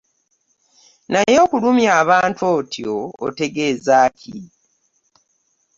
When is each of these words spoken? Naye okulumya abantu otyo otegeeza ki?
Naye 1.11 1.35
okulumya 1.45 1.91
abantu 2.03 2.41
otyo 2.57 2.95
otegeeza 3.27 3.97
ki? 4.19 4.37